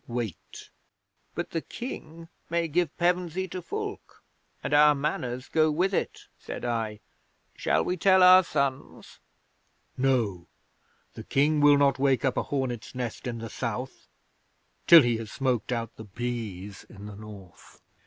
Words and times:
Wait." 0.07 0.71
'"But 1.35 1.51
the 1.51 1.61
King 1.61 2.27
may 2.49 2.67
give 2.67 2.97
Pevensey 2.97 3.47
to 3.49 3.61
Fulke. 3.61 4.23
And 4.63 4.73
our 4.73 4.95
Manors 4.95 5.47
go 5.47 5.69
with 5.69 5.93
it," 5.93 6.21
said 6.39 6.65
I. 6.65 7.01
"Shall 7.55 7.85
we 7.85 7.97
tell 7.97 8.23
our 8.23 8.43
sons?" 8.43 9.19
'"No. 9.97 10.47
The 11.13 11.23
King 11.23 11.59
will 11.61 11.77
not 11.77 11.99
wake 11.99 12.25
up 12.25 12.35
a 12.35 12.41
hornets' 12.41 12.95
nest 12.95 13.27
in 13.27 13.37
the 13.37 13.49
South 13.51 14.07
till 14.87 15.03
he 15.03 15.17
has 15.17 15.31
smoked 15.31 15.71
out 15.71 15.95
the 15.97 16.05
bees 16.05 16.83
in 16.89 17.05
the 17.05 17.15
North. 17.15 17.79